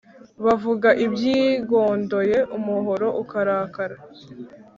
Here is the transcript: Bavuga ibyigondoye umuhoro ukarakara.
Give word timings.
Bavuga 0.45 0.89
ibyigondoye 1.05 2.37
umuhoro 2.57 3.07
ukarakara. 3.23 3.95